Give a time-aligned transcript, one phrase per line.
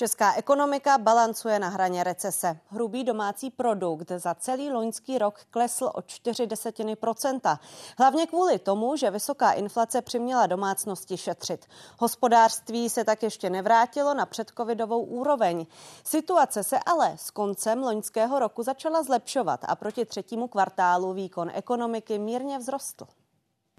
[0.00, 2.58] Česká ekonomika balancuje na hraně recese.
[2.68, 7.60] Hrubý domácí produkt za celý loňský rok klesl o 4 desetiny procenta.
[7.98, 11.66] Hlavně kvůli tomu, že vysoká inflace přiměla domácnosti šetřit.
[11.98, 15.66] Hospodářství se tak ještě nevrátilo na předcovidovou úroveň.
[16.04, 22.18] Situace se ale s koncem loňského roku začala zlepšovat a proti třetímu kvartálu výkon ekonomiky
[22.18, 23.06] mírně vzrostl.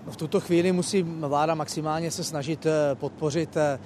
[0.07, 3.79] V tuto chvíli musí vláda maximálně se snažit eh, podpořit eh,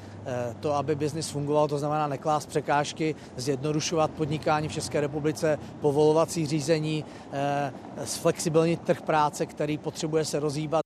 [0.59, 7.05] to, aby biznis fungoval, to znamená neklást překážky, zjednodušovat podnikání v České republice, povolovací řízení,
[7.31, 7.73] eh,
[8.03, 10.84] zflexibilnit trh práce, který potřebuje se rozhýbat.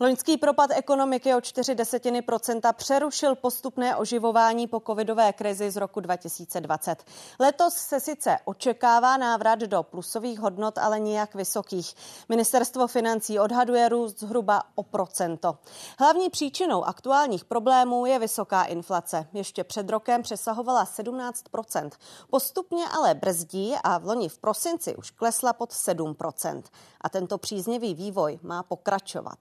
[0.00, 6.00] Loňský propad ekonomiky o 4 desetiny procenta přerušil postupné oživování po covidové krizi z roku
[6.00, 7.04] 2020.
[7.40, 11.94] Letos se sice očekává návrat do plusových hodnot, ale nijak vysokých.
[12.28, 15.58] Ministerstvo financí odhaduje růst zhruba o procento.
[15.98, 19.26] Hlavní příčinou aktuálních problémů je vysoká inflace.
[19.32, 21.90] Ještě před rokem přesahovala 17%
[22.30, 26.62] Postupně ale brzdí a v loni v prosinci už klesla pod 7%
[27.00, 29.38] A tento příznivý vývoj má pokračovat.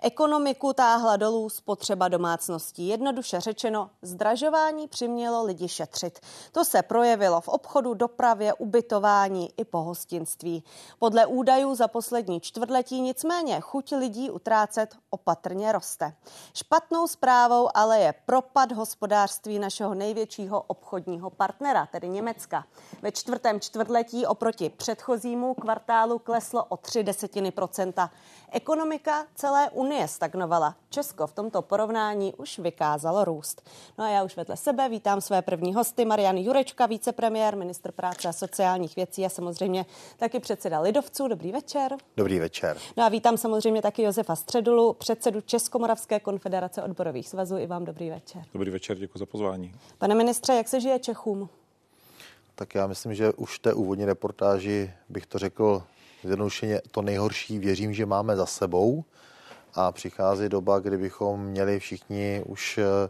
[0.00, 2.88] Ekonomiku táhla dolů spotřeba domácností.
[2.88, 6.20] Jednoduše řečeno, zdražování přimělo lidi šetřit.
[6.52, 10.64] To se projevilo v obchodu, dopravě, ubytování i pohostinství.
[10.98, 16.12] Podle údajů za poslední čtvrtletí nicméně chuť lidí utrácet opatrně roste.
[16.54, 22.64] Špatnou zprávou ale je propad hospodářství našeho největšího obchodního partnera, tedy Německa.
[23.02, 28.10] Ve čtvrtém čtvrtletí oproti předchozímu kvartálu kleslo o tři desetiny procenta.
[28.50, 30.76] Ekonomika celé Unie stagnovala.
[30.90, 33.70] Česko v tomto porovnání už vykázalo růst.
[33.98, 36.04] No a já už vedle sebe vítám své první hosty.
[36.04, 41.28] Marian Jurečka, vicepremiér, ministr práce a sociálních věcí a samozřejmě taky předseda Lidovců.
[41.28, 41.96] Dobrý večer.
[42.16, 42.76] Dobrý večer.
[42.96, 47.58] No a vítám samozřejmě taky Josefa Středulu, předsedu Českomoravské konfederace odborových svazů.
[47.58, 48.42] I vám dobrý večer.
[48.52, 49.74] Dobrý večer, děkuji za pozvání.
[49.98, 51.48] Pane ministře, jak se žije Čechům?
[52.54, 55.82] Tak já myslím, že už té úvodní reportáži bych to řekl
[56.24, 59.04] zjednodušeně to nejhorší věřím, že máme za sebou
[59.76, 63.08] a přichází doba, kdy bychom měli všichni už, eh,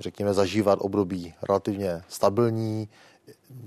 [0.00, 2.88] řekněme, zažívat období relativně stabilní,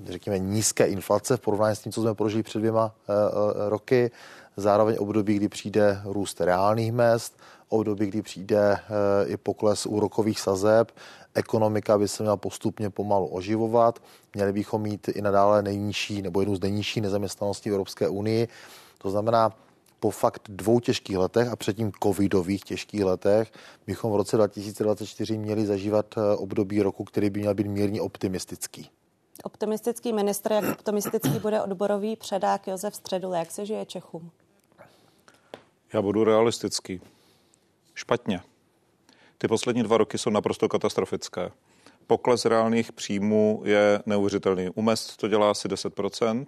[0.06, 4.12] řekněme, nízké inflace v porovnání s tím, co jsme prožili před dvěma eh, eh, roky,
[4.58, 7.38] zároveň období, kdy přijde růst reálných mest,
[7.70, 8.80] období, kdy přijde
[9.26, 10.92] i pokles úrokových sazeb,
[11.34, 14.00] ekonomika by se měla postupně pomalu oživovat,
[14.34, 18.48] měli bychom mít i nadále nejnižší nebo jednu z nejnižší nezaměstnaností v Evropské unii.
[18.98, 19.54] To znamená,
[20.06, 23.52] po fakt dvou těžkých letech a předtím covidových těžkých letech
[23.88, 28.90] bychom v roce 2024 měli zažívat eh, období roku, který by měl být mírně optimistický.
[29.44, 34.32] Optimistický ministr, jak optimistický bude odborový předák Josef Středul, jak se žije Čechům?
[35.94, 37.02] Já budu realistický.
[37.94, 38.42] Špatně.
[39.38, 41.52] Ty poslední dva roky jsou naprosto katastrofické.
[42.08, 44.70] Pokles reálných příjmů je neuvěřitelný.
[44.70, 46.46] U mest to dělá asi 10%,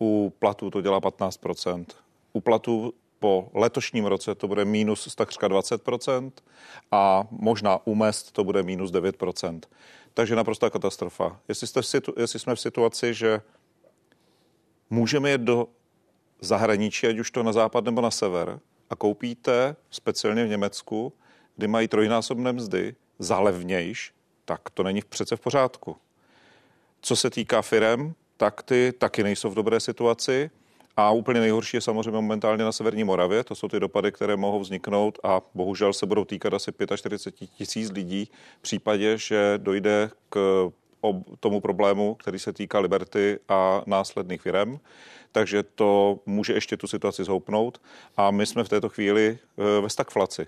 [0.00, 1.84] u platů to dělá 15%.
[2.32, 6.30] U platů po letošním roce to bude minus takřka 20%
[6.90, 9.60] a možná u mest to bude minus 9%.
[10.14, 11.40] Takže naprostá katastrofa.
[11.48, 13.40] Jestli, jste situ, jestli jsme v situaci, že
[14.90, 15.68] můžeme jít do
[16.40, 21.12] zahraničí, ať už to na západ nebo na sever, a koupíte speciálně v Německu
[21.58, 24.12] kdy mají trojnásobné mzdy za levnějš,
[24.44, 25.96] tak to není přece v pořádku.
[27.00, 30.50] Co se týká firem, tak ty taky nejsou v dobré situaci.
[30.98, 33.44] A úplně nejhorší je samozřejmě momentálně na Severní Moravě.
[33.44, 37.90] To jsou ty dopady, které mohou vzniknout a bohužel se budou týkat asi 45 tisíc
[37.90, 40.70] lidí v případě, že dojde k
[41.40, 44.78] tomu problému, který se týká Liberty a následných firm.
[45.32, 47.80] Takže to může ještě tu situaci zhoupnout.
[48.16, 50.46] A my jsme v této chvíli eh, ve stagflaci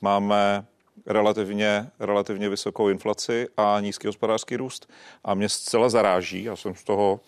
[0.00, 0.66] máme
[1.06, 4.90] relativně, relativně vysokou inflaci a nízký hospodářský růst.
[5.24, 7.20] A mě zcela zaráží, já jsem z toho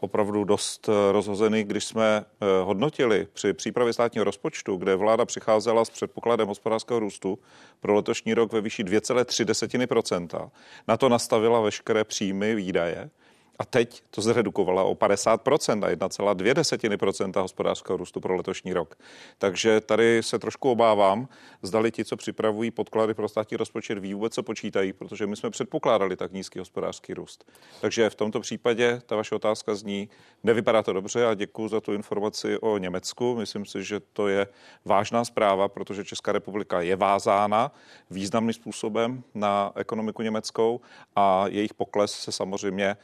[0.00, 5.84] opravdu dost eh, rozhozený, když jsme eh, hodnotili při přípravě státního rozpočtu, kde vláda přicházela
[5.84, 7.38] s předpokladem hospodářského růstu
[7.80, 10.50] pro letošní rok ve výši 2,3%
[10.88, 13.10] Na to nastavila veškeré příjmy, výdaje
[13.58, 18.94] a teď to zredukovala o 50% a 1,2 desetiny procenta hospodářského růstu pro letošní rok.
[19.38, 21.28] Takže tady se trošku obávám,
[21.62, 25.50] zdali ti, co připravují podklady pro státní rozpočet, ví vůbec, co počítají, protože my jsme
[25.50, 27.50] předpokládali tak nízký hospodářský růst.
[27.80, 30.08] Takže v tomto případě ta vaše otázka zní,
[30.44, 33.36] nevypadá to dobře a děkuji za tu informaci o Německu.
[33.36, 34.46] Myslím si, že to je
[34.84, 37.72] vážná zpráva, protože Česká republika je vázána
[38.10, 40.80] významným způsobem na ekonomiku německou
[41.16, 42.96] a jejich pokles se samozřejmě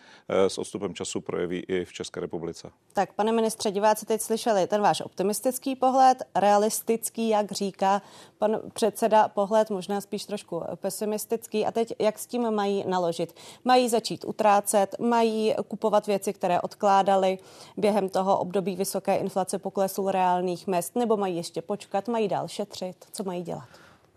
[0.44, 2.71] se s odstupem času projeví i v České republice.
[2.93, 8.03] Tak, pane ministře, diváci teď slyšeli ten váš optimistický pohled, realistický, jak říká
[8.39, 11.67] pan předseda, pohled možná spíš trošku pesimistický.
[11.67, 13.37] A teď jak s tím mají naložit?
[13.65, 17.39] Mají začít utrácet, mají kupovat věci, které odkládali
[17.77, 22.97] během toho období vysoké inflace poklesu reálných mest, nebo mají ještě počkat, mají dál šetřit?
[23.13, 23.69] Co mají dělat?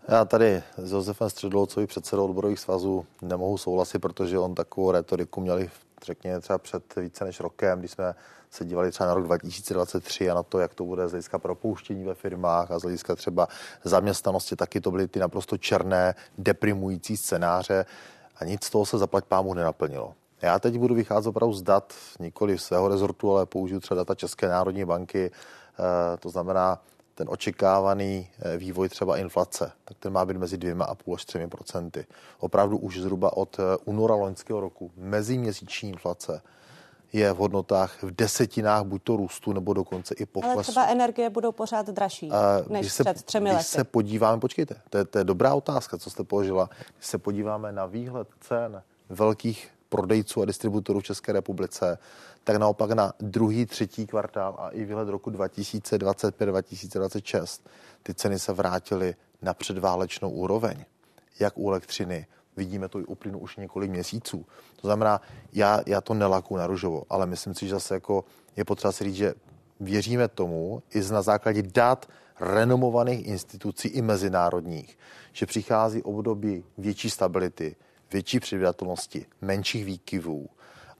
[0.08, 5.70] Já tady s Josefem Středolcovým předsedou odborových svazů nemohu souhlasit, protože on takovou retoriku měli,
[6.04, 8.14] řekněme, třeba před více než rokem, když jsme
[8.50, 12.04] se dívali třeba na rok 2023 a na to, jak to bude z hlediska propouštění
[12.04, 13.48] ve firmách a z hlediska třeba
[13.84, 17.86] zaměstnanosti, taky to byly ty naprosto černé, deprimující scénáře
[18.36, 20.14] a nic z toho se zaplať pámu nenaplnilo.
[20.42, 24.48] Já teď budu vycházet opravdu z dat, nikoli svého rezortu, ale použiju třeba data České
[24.48, 26.82] národní banky, eh, to znamená
[27.18, 31.24] ten očekávaný eh, vývoj třeba inflace, tak ten má být mezi dvěma a půl až
[31.24, 32.06] třemi procenty.
[32.38, 36.42] Opravdu už zhruba od eh, února loňského roku meziměsíční inflace
[37.12, 40.54] je v hodnotách v desetinách buď to růstu, nebo dokonce i poklesu.
[40.54, 42.36] Ale třeba energie budou pořád dražší uh,
[42.68, 43.56] než se, před třemi lety.
[43.56, 46.70] Když se podíváme, počkejte, to je, to je dobrá otázka, co jste položila.
[46.96, 51.98] Když se podíváme na výhled cen velkých prodejců a distributorů v České republice,
[52.44, 57.60] tak naopak na druhý, třetí kvartál a i výhled roku 2025-2026
[58.02, 60.84] ty ceny se vrátily na předválečnou úroveň.
[61.40, 62.26] Jak u elektřiny,
[62.56, 64.46] vidíme to i uplynu už několik měsíců.
[64.80, 65.20] To znamená,
[65.52, 68.24] já, já to nelaku na ružovo, ale myslím si, že zase jako
[68.56, 69.34] je potřeba si říct, že
[69.80, 72.08] věříme tomu i na základě dat
[72.40, 74.98] renomovaných institucí i mezinárodních,
[75.32, 77.76] že přichází období větší stability,
[78.12, 80.48] větší předvídatelnosti, menších výkyvů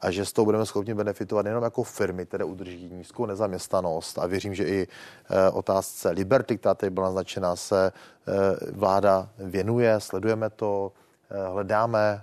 [0.00, 4.26] a že z toho budeme schopni benefitovat nejenom jako firmy, které udrží nízkou nezaměstnanost a
[4.26, 4.88] věřím, že i
[5.30, 7.92] e, otázce Liberty, která tady byla naznačena, se e,
[8.72, 10.92] vláda věnuje, sledujeme to,
[11.30, 12.22] e, hledáme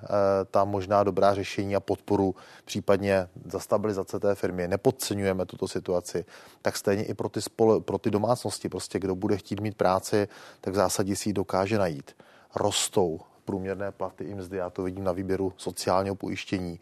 [0.52, 2.36] tam možná dobrá řešení a podporu,
[2.66, 4.68] případně za stabilizace té firmy.
[4.68, 6.26] Nepodceňujeme tuto situaci.
[6.62, 10.28] Tak stejně i pro ty, spole, pro ty domácnosti, prostě kdo bude chtít mít práci,
[10.62, 12.16] tak v zásadě si ji dokáže najít.
[12.56, 14.58] Rostou průměrné platy i mzdy.
[14.58, 16.80] Já to vidím na výběru sociálního pojištění.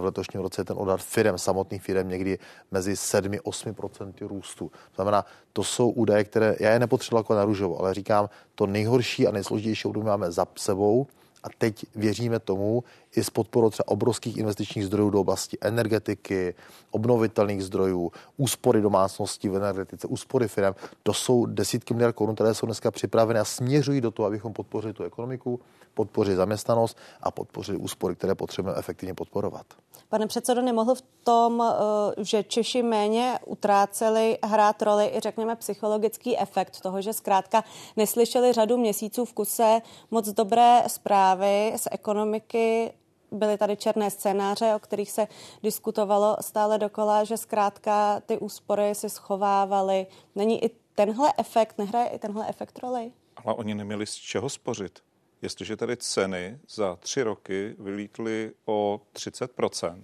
[0.00, 2.38] V letošním roce je ten odhad firm, samotných firm někdy
[2.70, 4.68] mezi 7-8% růstu.
[4.68, 8.66] To znamená, to jsou údaje, které já je nepotřebuji jako na růžovo, ale říkám, to
[8.66, 11.06] nejhorší a nejsložitější období máme za sebou
[11.46, 12.84] a teď věříme tomu
[13.16, 16.54] i s podporou třeba obrovských investičních zdrojů do oblasti energetiky,
[16.90, 20.74] obnovitelných zdrojů, úspory domácností v energetice, úspory firm.
[21.02, 24.92] To jsou desítky miliard korun, které jsou dneska připraveny a směřují do toho, abychom podpořili
[24.92, 25.60] tu ekonomiku,
[25.94, 29.66] podpořili zaměstnanost a podpořili úspory, které potřebujeme efektivně podporovat.
[30.08, 36.38] Pane předsedo, nemohl v tom, eh, že Češi méně utráceli, hrát roli i řekněme psychologický
[36.38, 37.64] efekt toho, že zkrátka
[37.96, 39.80] neslyšeli řadu měsíců v kuse
[40.10, 42.92] moc dobré zprávy z ekonomiky,
[43.32, 45.28] byly tady černé scénáře, o kterých se
[45.62, 50.06] diskutovalo stále dokola, že zkrátka ty úspory si schovávaly.
[50.34, 53.12] Není i tenhle efekt, nehraje i tenhle efekt roli?
[53.44, 54.98] Ale oni neměli z čeho spořit.
[55.46, 60.02] Jestliže tady ceny za tři roky vylítly o 30%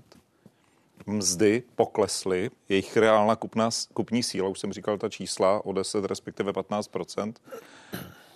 [1.06, 6.53] mzdy poklesly, jejich reálná kupná, kupní síla, už jsem říkal ta čísla, o 10 respektive
[6.53, 7.35] 15%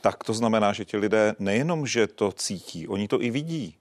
[0.01, 3.75] tak to znamená, že ti lidé nejenom, že to cítí, oni to i vidí.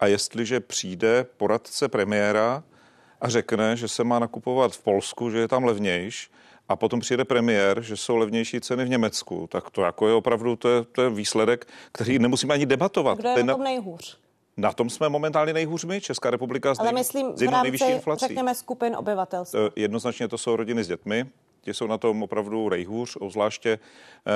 [0.00, 2.64] A jestliže přijde poradce premiéra
[3.20, 6.30] a řekne, že se má nakupovat v Polsku, že je tam levnější,
[6.68, 10.56] a potom přijede premiér, že jsou levnější ceny v Německu, tak to jako je opravdu
[10.56, 13.18] to je, to je výsledek, který nemusíme ani debatovat.
[13.18, 14.18] Kdo je na tom nejhůř?
[14.56, 19.60] Na tom jsme momentálně nejhůř my, Česká republika Ale myslím, v rámci, řekněme, skupin obyvatelstva.
[19.76, 21.26] Jednoznačně to jsou rodiny s dětmi,
[21.60, 23.78] Ti jsou na tom opravdu rejhůř, obzvláště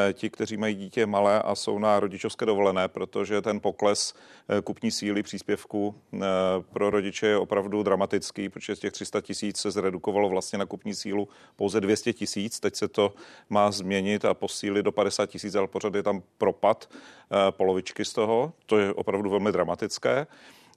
[0.08, 4.14] eh, ti, kteří mají dítě malé a jsou na rodičovské dovolené, protože ten pokles
[4.48, 6.18] eh, kupní síly příspěvku eh,
[6.72, 10.94] pro rodiče je opravdu dramatický, protože z těch 300 tisíc se zredukovalo vlastně na kupní
[10.94, 12.60] sílu pouze 200 tisíc.
[12.60, 13.14] Teď se to
[13.50, 16.90] má změnit a posílit do 50 tisíc, ale pořád je tam propad
[17.50, 18.52] polovičky z toho.
[18.66, 20.26] To je opravdu velmi dramatické.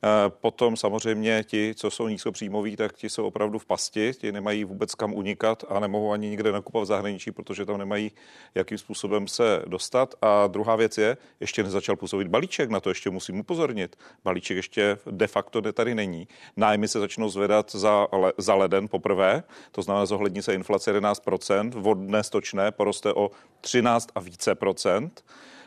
[0.05, 4.63] Eh, potom samozřejmě ti, co jsou nízkopříjmoví, tak ti jsou opravdu v pasti, ti nemají
[4.63, 8.11] vůbec kam unikat a nemohou ani nikde nakupovat v zahraničí, protože tam nemají
[8.55, 10.15] jakým způsobem se dostat.
[10.21, 13.95] A druhá věc je, ještě nezačal působit balíček, na to ještě musím upozornit.
[14.23, 16.27] Balíček ještě de facto tady není.
[16.57, 18.07] Nájmy se začnou zvedat za,
[18.37, 23.31] za leden poprvé, to znamená zohlední se inflace 11%, vodné stočné poroste o
[23.61, 25.25] 13 a více procent.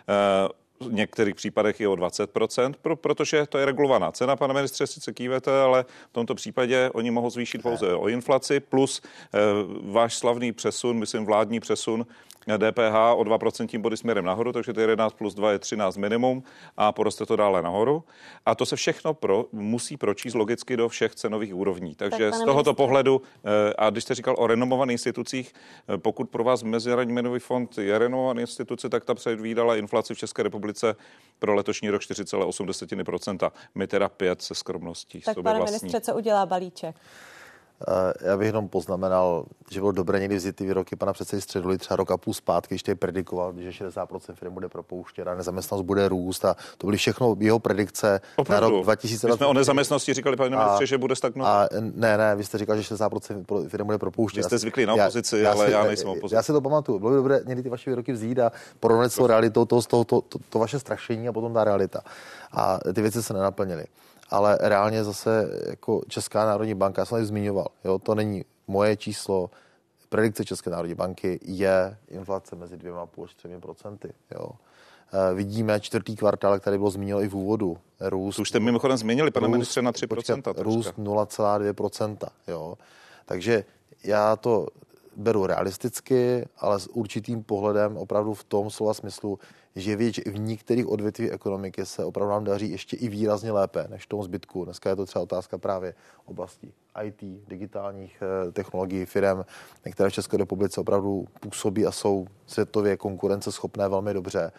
[0.09, 4.87] Eh, v některých případech i o 20%, pro, protože to je regulovaná cena, pane ministře,
[4.87, 9.39] sice kývete, ale v tomto případě oni mohou zvýšit pouze o inflaci, plus e,
[9.93, 12.07] váš slavný přesun, myslím vládní přesun
[12.57, 16.43] DPH o 2% body směrem nahoru, takže to 11 plus 2 je 13 minimum
[16.77, 18.05] a poroste to dále nahoru.
[18.47, 21.95] A to se všechno pro, musí pročíst logicky do všech cenových úrovní.
[21.95, 22.75] Takže tak, z tohoto ministře.
[22.75, 25.53] pohledu, eh, a když jste říkal o renomovaných institucích,
[25.89, 30.19] eh, pokud pro vás Mezinárodní měnový fond je renomovaný instituce, tak ta předvídala inflaci v
[30.19, 30.97] České republice
[31.39, 33.53] pro letošní rok 4,8%.
[33.75, 35.21] My teda 5 se skromností.
[35.21, 35.79] Tak pane vlastní.
[35.79, 36.97] ministře, co udělá balíček?
[38.21, 41.97] Já bych jenom poznamenal, že bylo dobré někdy vzít ty výroky pana předsedy Středuli třeba
[41.97, 46.09] rok a půl zpátky, když tady predikoval, že 60% firm bude propouštět a nezaměstnanost bude
[46.09, 48.65] růst a to byly všechno jeho predikce Opravdu.
[48.65, 49.27] na rok 2020.
[49.27, 51.73] My jsme o nezaměstnanosti říkali, pane ministře, že bude stagnovat.
[51.73, 54.41] A ne, ne, vy jste říkal, že 60% firm bude propouštět.
[54.41, 56.35] Vy jste zvyklí na opozici, já, ale já, já nejsem opozici.
[56.35, 56.99] Já si to pamatuju.
[56.99, 60.05] Bylo by dobré někdy ty vaše výroky vzít a porovnat s tou realitou, to, to,
[60.05, 62.01] to, to, to, vaše strašení a potom ta realita.
[62.53, 63.85] A ty věci se nenaplnily
[64.31, 68.97] ale reálně zase jako Česká národní banka, já jsem tady zmiňoval, jo, to není moje
[68.97, 69.51] číslo,
[70.09, 74.13] predikce České národní banky je inflace mezi 2,5 až 3 procenty.
[74.31, 74.51] Jo.
[75.31, 77.79] E, vidíme čtvrtý kvartál, který bylo zmíněno i v úvodu.
[78.01, 82.17] Růst, to už jste mimochodem změnili, pane ministře, na 3 počkat, Růst 0,2%
[82.49, 82.75] jo.
[83.27, 83.65] Takže
[84.05, 84.67] já to
[85.19, 89.39] beru realisticky, ale s určitým pohledem opravdu v tom slova smyslu,
[89.77, 94.05] že věč, v některých odvětví ekonomiky se opravdu nám daří ještě i výrazně lépe než
[94.05, 94.65] v tom zbytku.
[94.65, 95.95] Dneska je to třeba otázka právě
[96.25, 96.73] oblasti
[97.05, 99.45] IT, digitálních eh, technologií, firm,
[99.93, 104.53] které v České republice opravdu působí a jsou světově konkurenceschopné velmi dobře.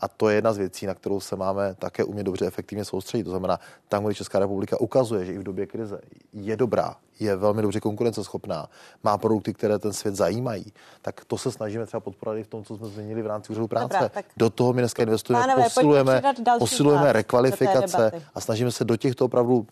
[0.00, 3.24] A to je jedna z věcí, na kterou se máme také umět dobře efektivně soustředit.
[3.24, 6.00] To znamená, tam, kde Česká republika ukazuje, že i v době krize
[6.32, 8.68] je dobrá, je velmi dobře konkurenceschopná,
[9.02, 10.72] má produkty, které ten svět zajímají,
[11.02, 13.68] tak to se snažíme třeba podporovat i v tom, co jsme změnili v rámci úřadu
[13.68, 13.98] práce.
[14.00, 16.22] Dobrá, do toho my dneska investujeme, pánové, posilujeme,
[16.58, 19.66] posilujeme rekvalifikace a snažíme se do těchto opravdu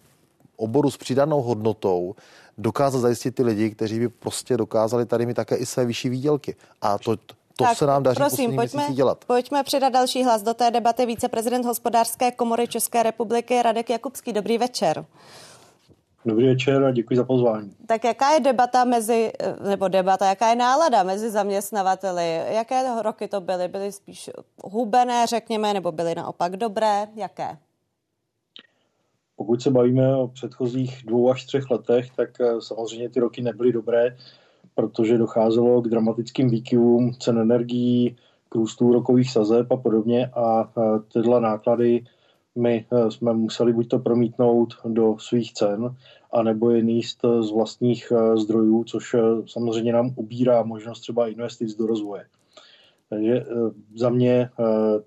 [0.56, 2.14] oborů s přidanou hodnotou
[2.58, 6.56] dokázat zajistit ty lidi, kteří by prostě dokázali tady mít také i své vyšší výdělky.
[6.80, 7.16] A to,
[7.56, 9.24] to tak, se nám daří prosím, pojďme, dělat.
[9.24, 11.06] Pojďme přidat další hlas do té debaty.
[11.06, 14.32] Viceprezident hospodářské komory České republiky Radek Jakubský.
[14.32, 15.04] Dobrý večer.
[16.26, 17.76] Dobrý večer a děkuji za pozvání.
[17.86, 19.32] Tak jaká je debata mezi,
[19.68, 22.42] nebo debata, jaká je nálada mezi zaměstnavateli?
[22.48, 23.68] Jaké roky to byly?
[23.68, 24.30] Byly spíš
[24.64, 27.06] hubené, řekněme, nebo byly naopak dobré?
[27.14, 27.58] Jaké?
[29.36, 33.72] Pokud se bavíme o předchozích dvou až třech letech, tak eh, samozřejmě ty roky nebyly
[33.72, 34.16] dobré
[34.74, 38.16] protože docházelo k dramatickým výkyvům cen energií,
[38.48, 40.72] k růstu úrokových sazeb a podobně a
[41.12, 42.04] tyhle náklady
[42.58, 45.96] my e, jsme museli buď to promítnout do svých cen,
[46.32, 51.74] anebo je níst z vlastních e, zdrojů, což e, samozřejmě nám ubírá možnost třeba investic
[51.76, 52.24] do rozvoje.
[53.10, 53.44] Takže
[53.94, 54.50] za mě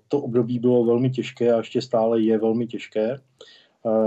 [0.08, 3.20] to období bylo velmi těžké a ještě stále je velmi těžké.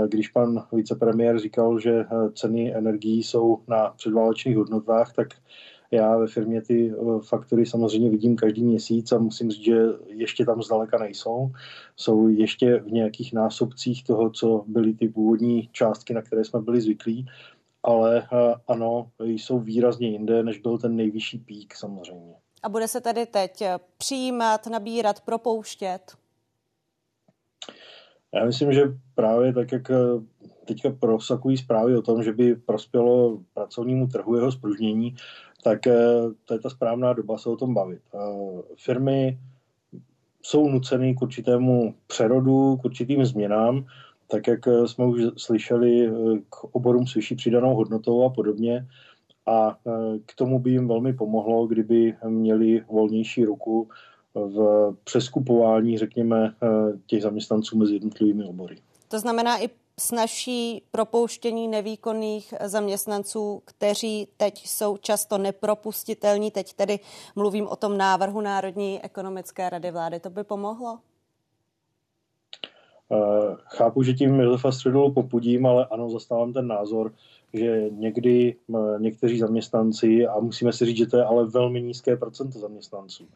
[0.08, 5.28] Když pan vicepremiér říkal, že ceny energií jsou na předválečných hodnotách, tak
[5.90, 10.62] já ve firmě ty faktory samozřejmě vidím každý měsíc a musím říct, že ještě tam
[10.62, 11.50] zdaleka nejsou.
[11.96, 16.80] Jsou ještě v nějakých násobcích toho, co byly ty původní částky, na které jsme byli
[16.80, 17.26] zvyklí,
[17.82, 18.28] ale
[18.68, 22.34] ano, jsou výrazně jinde, než byl ten nejvyšší pík samozřejmě.
[22.62, 23.62] A bude se tedy teď
[23.98, 26.16] přijímat, nabírat, propouštět?
[28.34, 28.82] Já myslím, že
[29.14, 29.96] právě tak, jak eh,
[30.64, 35.14] teďka prosakují zprávy o tom, že by prospělo pracovnímu trhu jeho spružnění,
[35.64, 35.94] tak eh,
[36.44, 38.00] to je ta správná doba se o tom bavit.
[38.14, 39.38] Eh, firmy
[40.42, 43.86] jsou nuceny k určitému přerodu, k určitým změnám,
[44.30, 46.10] tak jak jsme už slyšeli
[46.50, 48.86] k oborům s vyšší přidanou hodnotou a podobně.
[49.46, 49.76] A
[50.26, 53.88] k tomu by jim velmi pomohlo, kdyby měli volnější ruku
[54.34, 56.68] v přeskupování, řekněme, eh,
[57.06, 58.76] těch zaměstnanců mezi jednotlivými obory.
[59.08, 59.70] To znamená i
[60.00, 66.50] snažší propouštění nevýkonných zaměstnanců, kteří teď jsou často nepropustitelní.
[66.50, 66.98] Teď tedy
[67.36, 70.20] mluvím o tom návrhu Národní ekonomické rady vlády.
[70.20, 70.98] To by pomohlo?
[73.12, 77.12] Eh, chápu, že tím Josefa Středolu popudím, ale ano, zastávám ten názor,
[77.54, 82.16] že někdy eh, někteří zaměstnanci, a musíme si říct, že to je ale velmi nízké
[82.16, 83.28] procento zaměstnanců,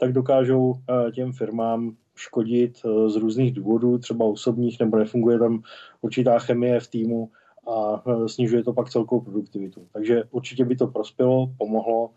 [0.00, 5.62] tak dokážou eh, těm firmám škodit eh, z různých důvodů, třeba osobních, nebo nefunguje tam
[6.00, 7.30] určitá chemie v týmu
[7.68, 9.86] a eh, snižuje to pak celkovou produktivitu.
[9.92, 12.10] Takže určitě by to prospělo, pomohlo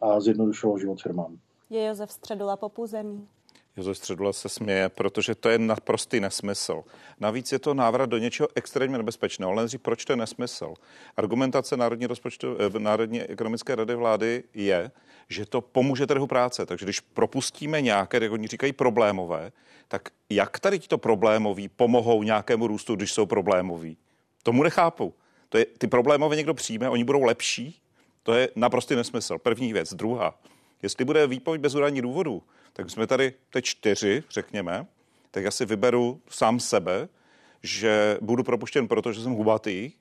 [0.00, 1.38] a zjednodušilo život firmám.
[1.70, 3.26] Je Josef Středula popuzený.
[3.76, 6.82] Josef Středula se směje, protože to je naprostý nesmysl.
[7.20, 9.52] Navíc je to návrat do něčeho extrémně nebezpečného.
[9.52, 10.74] Ale říct, proč to je nesmysl?
[11.16, 14.90] Argumentace Národní, rozpočtu, Národní ekonomické rady vlády je,
[15.28, 16.66] že to pomůže trhu práce.
[16.66, 19.52] Takže když propustíme nějaké, jak oni říkají, problémové,
[19.88, 23.96] tak jak tady to problémoví pomohou nějakému růstu, když jsou problémoví?
[24.42, 25.14] Tomu nechápu.
[25.48, 27.80] To je, ty problémové někdo přijme, oni budou lepší?
[28.22, 29.38] To je naprostý nesmysl.
[29.38, 29.94] První věc.
[29.94, 30.34] Druhá.
[30.82, 34.86] Jestli bude výpověď bez udání důvodu, tak jsme tady teď čtyři, řekněme,
[35.30, 37.08] tak já si vyberu sám sebe,
[37.62, 39.92] že budu propuštěn, protože jsem hubatý,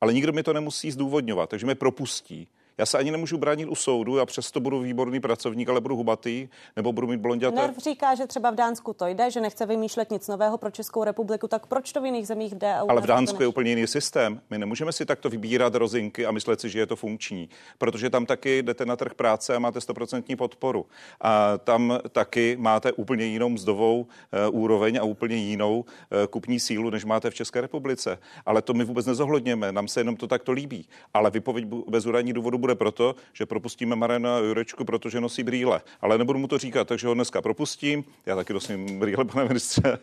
[0.00, 2.48] ale nikdo mi to nemusí zdůvodňovat, takže mě propustí.
[2.80, 6.48] Já se ani nemůžu bránit u soudu, já přesto budu výborný pracovník, ale budu hubatý,
[6.76, 7.56] nebo budu mít blonděté.
[7.56, 11.04] Nerv říká, že třeba v Dánsku to jde, že nechce vymýšlet nic nového pro Českou
[11.04, 12.74] republiku, tak proč to v jiných zemích jde?
[12.74, 14.40] ale v Dánsku je úplně jiný systém.
[14.50, 18.26] My nemůžeme si takto vybírat rozinky a myslet si, že je to funkční, protože tam
[18.26, 20.86] taky jdete na trh práce a máte 100% podporu.
[21.20, 25.84] A tam taky máte úplně jinou mzdovou uh, úroveň a úplně jinou uh,
[26.30, 28.18] kupní sílu, než máte v České republice.
[28.46, 30.88] Ale to my vůbec nezohledněme, nám se jenom to takto líbí.
[31.14, 35.80] Ale vypověď bez důvodu bude proto, že propustíme Marena Jurečku, protože nosí brýle.
[36.00, 38.04] Ale nebudu mu to říkat, takže ho dneska propustím.
[38.26, 39.98] Já taky nosím brýle, pane ministře.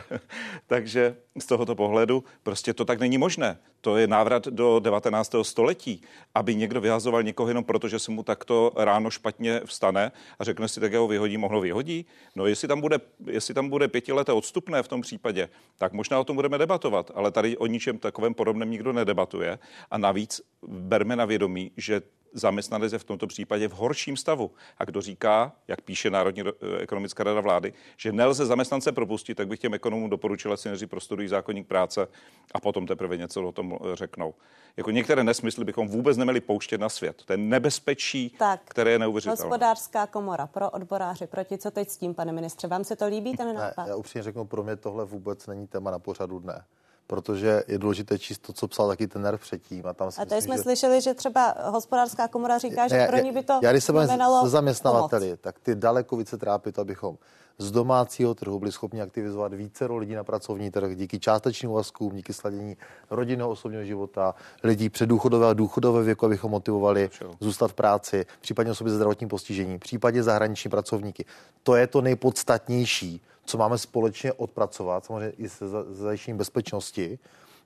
[0.66, 3.58] takže z tohoto pohledu prostě to tak není možné.
[3.80, 5.34] To je návrat do 19.
[5.42, 6.02] století,
[6.34, 10.68] aby někdo vyhazoval někoho jenom proto, že se mu takto ráno špatně vstane a řekne
[10.68, 12.06] si, tak ho vyhodí, mohlo vyhodí.
[12.36, 15.48] No jestli tam bude, jestli tam bude pětileté odstupné v tom případě,
[15.78, 19.58] tak možná o tom budeme debatovat, ale tady o ničem takovém podobném nikdo nedebatuje.
[19.90, 21.97] A navíc berme na vědomí, že
[22.32, 24.50] zaměstnanec je v tomto případě v horším stavu.
[24.78, 26.42] A kdo říká, jak píše Národní
[26.78, 31.28] ekonomická rada vlády, že nelze zaměstnance propustit, tak bych těm ekonomům doporučila si nejdřív prostudují
[31.28, 32.08] zákonník práce
[32.54, 34.34] a potom teprve něco o tom řeknou.
[34.76, 37.22] Jako některé nesmysly bychom vůbec neměli pouštět na svět.
[37.24, 39.42] To je nebezpečí, tak, které je neuvěřitelné.
[39.42, 41.58] Hospodářská komora pro odboráři proti.
[41.58, 42.68] Co teď s tím, pane ministře?
[42.68, 43.82] Vám se to líbí, ten nápad?
[43.82, 46.64] Ne, já upřímně řeknu, pro mě tohle vůbec není téma na pořadu dne
[47.08, 49.86] protože je důležité číst to, co psal taky ten NER předtím.
[49.86, 50.62] A, tam si a tady myslím, jsme že...
[50.62, 53.92] slyšeli, že třeba hospodářská komora říká, že ne, pro ní by to Já když se
[53.92, 57.18] bavím se zaměstnavateli, tak ty daleko více trápí to, abychom
[57.58, 62.32] z domácího trhu byli schopni aktivizovat více lidí na pracovní trh díky částečným úvazkům, díky
[62.32, 62.76] sladění
[63.10, 67.10] rodinného osobního života, lidí předdůchodové a důchodové věku, abychom motivovali
[67.40, 71.24] zůstat v práci, případně osoby se zdravotním postižením, případně zahraniční pracovníky.
[71.62, 77.18] To je to nejpodstatnější, co máme společně odpracovat, samozřejmě i se zajištěním bezpečnosti,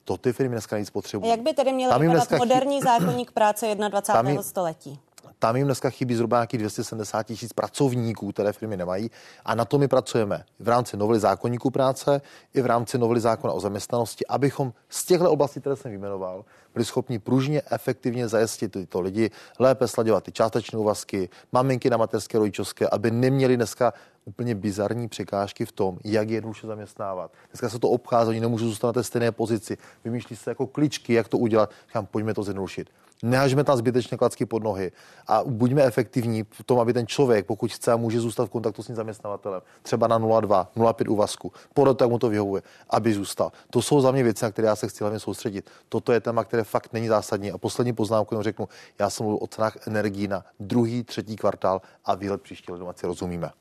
[0.03, 1.31] to ty firmy dneska nejvíc potřebují.
[1.31, 2.83] Jak by tedy měl vypadat moderní chy...
[2.83, 4.31] zákonník práce 21.
[4.31, 4.99] Jim, století?
[5.39, 9.11] Tam jim dneska chybí zhruba nějakých 270 tisíc pracovníků, které firmy nemají.
[9.45, 12.21] A na to my pracujeme v rámci novely zákonníků práce
[12.53, 16.85] i v rámci novely zákona o zaměstnanosti, abychom z těchto oblastí, které jsem vyjmenoval, byli
[16.85, 22.89] schopni pružně, efektivně zajistit tyto lidi, lépe sladěvat ty částečné úvazky, maminky na mateřské rodičovské,
[22.89, 23.93] aby neměli dneska
[24.25, 27.31] úplně bizarní překážky v tom, jak je jednoduše zaměstnávat.
[27.49, 29.77] Dneska se to obchází, oni nemůžou zůstat na té stejné pozici.
[30.03, 31.71] Vymýšlí se jako kličky, jak to udělat.
[31.87, 32.89] Říkám, pojďme to zjednodušit.
[33.23, 34.91] Nehažme tam zbytečně klacky pod nohy
[35.27, 38.87] a buďme efektivní v tom, aby ten člověk, pokud chce může zůstat v kontaktu s
[38.87, 43.51] tím zaměstnavatelem, třeba na 0,2, 0,5 úvazku, podle tak mu to vyhovuje, aby zůstal.
[43.69, 45.69] To jsou za mě věci, na které já se chci hlavně soustředit.
[45.89, 47.51] Toto je téma, které fakt není zásadní.
[47.51, 48.67] A poslední poznámku jenom řeknu,
[48.99, 53.51] já jsem mluvil o cenách energií na druhý, třetí kvartál a výhled příští let rozumíme.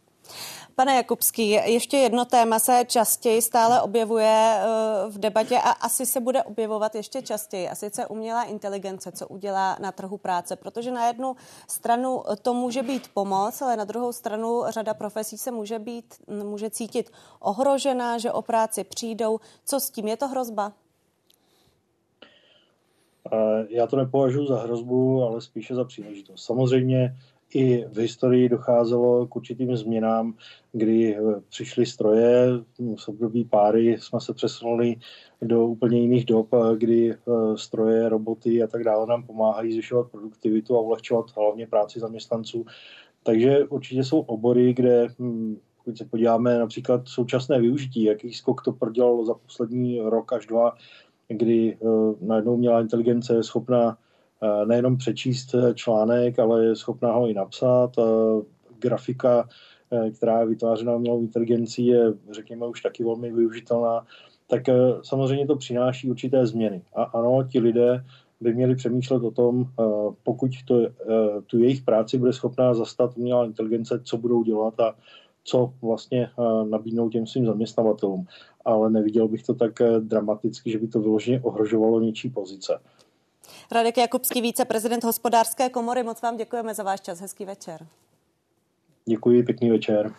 [0.75, 4.67] Pane Jakubský, ještě jedno téma se častěji stále objevuje eh,
[5.09, 7.69] v debatě a asi se bude objevovat ještě častěji.
[7.69, 10.57] A sice umělá inteligence, co udělá na trhu práce.
[10.57, 11.37] Protože na jednu
[11.69, 16.71] stranu to může být pomoc, ale na druhou stranu řada profesí se může, být, může
[16.71, 19.41] cítit ohrožená, že o práci přijdou.
[19.65, 20.09] Co s tím?
[20.09, 20.73] Je to hrozba?
[23.69, 26.45] Já to nepovažuji za hrozbu, ale spíše za příležitost.
[26.45, 27.17] Samozřejmě
[27.55, 30.35] i v historii docházelo k určitým změnám,
[30.73, 32.47] kdy eh, přišly stroje,
[32.97, 34.97] v období páry jsme se přesunuli
[35.43, 37.17] do úplně jiných dob, eh, kdy eh,
[37.57, 42.65] stroje, roboty a tak dále nám pomáhají zvyšovat produktivitu a ulehčovat hlavně práci zaměstnanců.
[43.23, 45.09] Takže určitě jsou obory, kde
[45.77, 50.75] pokud se podíváme například současné využití, jaký skok to prodělalo za poslední rok až dva,
[51.29, 51.79] kdy
[52.21, 53.97] najednou měla inteligence Eh,
[54.65, 57.99] nejenom přečíst eh, článek, ale je schopná ho i napsat.
[57.99, 58.03] Eh,
[58.79, 59.49] grafika,
[60.17, 64.07] která je vytvářena umělou inteligencí, je, řekněme, už taky velmi využitelná.
[64.47, 64.63] Tak
[65.03, 66.83] samozřejmě to přináší určité změny.
[66.95, 68.05] A ano, ti lidé
[68.41, 69.65] by měli přemýšlet o tom,
[70.23, 70.81] pokud to,
[71.47, 74.95] tu jejich práci bude schopná zastat umělá inteligence, co budou dělat a
[75.45, 76.29] co vlastně
[76.71, 78.27] nabídnou těm svým zaměstnavatelům.
[78.65, 82.79] Ale neviděl bych to tak dramaticky, že by to vyloženě ohrožovalo něčí pozice.
[83.71, 87.21] Radek Jakubský, viceprezident hospodářské komory, moc vám děkujeme za váš čas.
[87.21, 87.87] Hezký večer.
[89.05, 90.15] Děkuji, pěkný večer.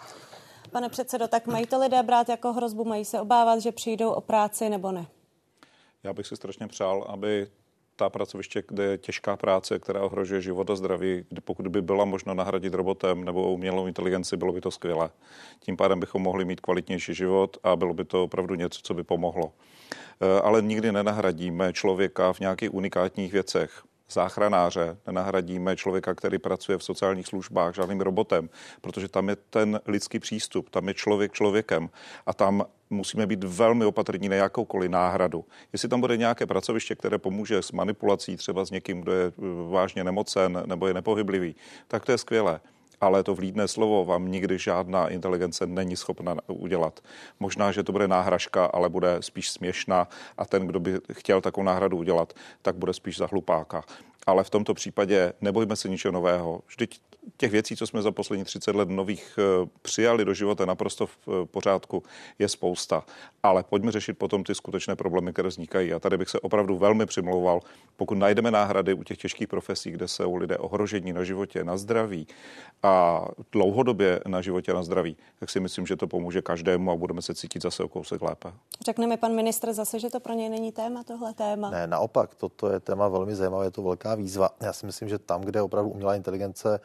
[0.72, 4.22] Pane předsedo, tak mají to lidé brát jako hrozbu, mají se obávat, že přijdou o
[4.22, 5.06] práci nebo ne?
[6.04, 7.48] Já bych si strašně přál, aby
[7.96, 12.06] ta pracoviště, kde je těžká práce, která ohrožuje život a zdraví, kdy pokud by byla
[12.06, 15.10] možno nahradit robotem nebo umělou inteligenci, bylo by to skvělé.
[15.60, 19.04] Tím pádem bychom mohli mít kvalitnější život a bylo by to opravdu něco, co by
[19.04, 19.54] pomohlo.
[20.22, 23.84] Eh, ale nikdy nenahradíme člověka v nějakých unikátních věcech.
[24.12, 28.50] záchranáře, nenahradíme člověka, který pracuje v sociálních službách žádným robotem,
[28.82, 31.90] protože tam je ten lidský přístup, tam je člověk člověkem
[32.26, 35.46] a tam musíme být velmi opatrní na jakoukoliv náhradu.
[35.74, 39.32] Jestli tam bude nějaké pracoviště, které pomůže s manipulací třeba s někým, kdo je
[39.70, 41.56] vážně nemocen nebo je nepohyblivý,
[41.88, 42.60] tak to je skvělé
[43.04, 47.00] ale to vlídné slovo vám nikdy žádná inteligence není schopna udělat.
[47.40, 51.66] Možná, že to bude náhražka, ale bude spíš směšná a ten, kdo by chtěl takovou
[51.66, 53.84] náhradu udělat, tak bude spíš za hlupáka.
[54.28, 56.62] Ale v tomto případě nebojme se ničeho nového.
[56.68, 57.00] Vždyť
[57.38, 61.18] těch věcí, co jsme za poslední 30 let nových eh, přijali do života naprosto v
[61.28, 62.04] eh, pořádku,
[62.40, 63.04] je spousta.
[63.44, 65.94] Ale pojďme řešit potom ty skutečné problémy, které vznikají.
[65.94, 67.60] A tady bych se opravdu velmi přimlouval,
[67.96, 72.28] pokud najdeme náhrady u těch těžkých profesí, kde jsou lidé ohrožení na životě, na zdraví
[72.84, 77.22] a dlouhodobě na životě, na zdraví, tak si myslím, že to pomůže každému a budeme
[77.22, 78.54] se cítit zase o kousek lépe.
[78.86, 81.70] Řekne mi pan ministr zase, že to pro něj není téma, tohle téma?
[81.70, 84.50] Ne, naopak, toto je téma velmi zajímavé, je to velká výzva.
[84.62, 86.80] Já si myslím, že tam, kde opravdu umělá inteligence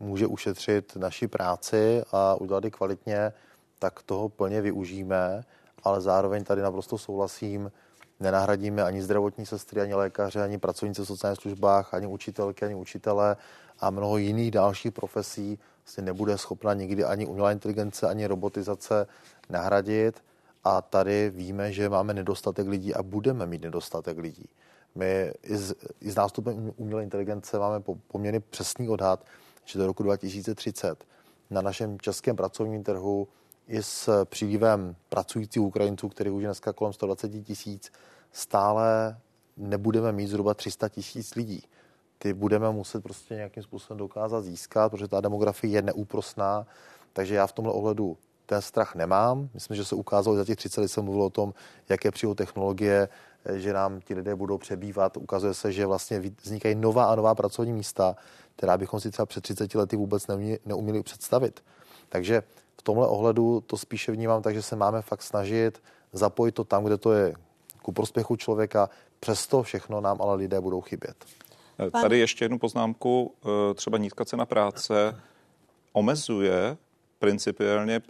[0.00, 3.32] může ušetřit naši práci a udělat ji kvalitně,
[3.78, 5.44] tak toho plně využijeme,
[5.82, 7.72] ale zároveň tady naprosto souhlasím,
[8.20, 13.36] nenahradíme ani zdravotní sestry, ani lékaře, ani pracovníci v sociálních službách, ani učitelky, ani učitele
[13.80, 19.06] a mnoho jiných dalších profesí vlastně nebude schopna nikdy ani umělá inteligence, ani robotizace
[19.50, 20.22] nahradit.
[20.64, 24.48] A tady víme, že máme nedostatek lidí a budeme mít nedostatek lidí.
[24.94, 29.24] My i s, i s nástupem umělé inteligence máme poměrně přesný odhad,
[29.68, 31.04] že do roku 2030
[31.50, 33.28] na našem českém pracovním trhu
[33.68, 37.92] i s přílivem pracujících Ukrajinců, který už je dneska kolem 120 tisíc,
[38.32, 39.18] stále
[39.56, 41.62] nebudeme mít zhruba 300 tisíc lidí.
[42.18, 46.66] Ty budeme muset prostě nějakým způsobem dokázat získat, protože ta demografie je neúprosná.
[47.12, 48.16] Takže já v tomhle ohledu
[48.48, 49.48] ten strach nemám.
[49.54, 51.54] Myslím, že se ukázalo, že za těch 30 let jsem mluvil o tom,
[51.88, 53.08] jaké přijou technologie,
[53.54, 55.16] že nám ti lidé budou přebývat.
[55.16, 58.16] Ukazuje se, že vlastně vznikají nová a nová pracovní místa,
[58.56, 61.64] která bychom si třeba před 30 lety vůbec neuměli, neuměli představit.
[62.08, 62.42] Takže
[62.80, 65.82] v tomhle ohledu to spíše vnímám tak, že se máme fakt snažit
[66.12, 67.34] zapojit to tam, kde to je
[67.82, 68.90] ku prospěchu člověka.
[69.20, 71.16] Přesto všechno nám ale lidé budou chybět.
[71.76, 72.02] Pan...
[72.02, 73.34] Tady ještě jednu poznámku.
[73.44, 75.20] Eh, třeba nízká cena práce
[75.92, 76.76] omezuje
[77.18, 78.00] principiálně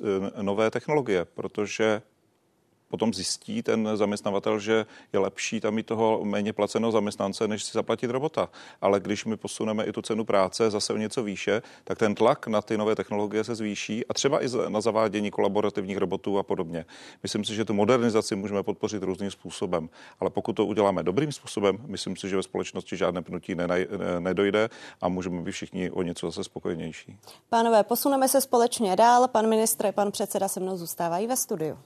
[0.00, 2.02] eh, nové technologie, protože
[2.88, 7.72] potom zjistí ten zaměstnavatel, že je lepší tam mít toho méně placeného zaměstnance, než si
[7.72, 8.48] zaplatit robota.
[8.80, 12.46] Ale když my posuneme i tu cenu práce zase o něco výše, tak ten tlak
[12.46, 16.86] na ty nové technologie se zvýší a třeba i na zavádění kolaborativních robotů a podobně.
[17.22, 19.88] Myslím si, že tu modernizaci můžeme podpořit různým způsobem,
[20.20, 23.54] ale pokud to uděláme dobrým způsobem, myslím si, že ve společnosti žádné pnutí
[24.18, 24.68] nedojde
[25.00, 27.16] a můžeme být všichni o něco zase spokojenější.
[27.48, 29.28] Pánové, posuneme se společně dál.
[29.28, 31.78] Pan ministr, pan předseda se mnou zůstávají ve studiu.